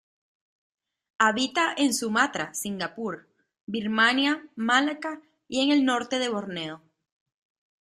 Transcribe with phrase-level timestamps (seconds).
[1.19, 3.29] Habita en Sumatra, Singapur,
[3.67, 6.81] Birmania, Malaca y en el norte de Borneo